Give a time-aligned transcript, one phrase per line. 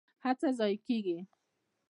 [0.25, 1.17] هڅه ضایع کیږي؟